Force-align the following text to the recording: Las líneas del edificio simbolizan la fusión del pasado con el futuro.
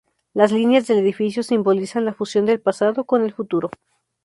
Las 0.33 0.51
líneas 0.51 0.87
del 0.87 0.97
edificio 0.97 1.43
simbolizan 1.43 2.05
la 2.05 2.13
fusión 2.15 2.47
del 2.47 2.59
pasado 2.59 3.03
con 3.03 3.23
el 3.23 3.33
futuro. 3.33 3.69